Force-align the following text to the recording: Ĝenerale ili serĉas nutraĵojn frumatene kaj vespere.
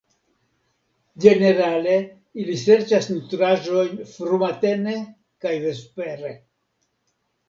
Ĝenerale 1.25 1.97
ili 2.43 2.55
serĉas 2.61 3.09
nutraĵojn 3.11 3.93
frumatene 4.13 4.95
kaj 5.45 5.53
vespere. 5.67 6.33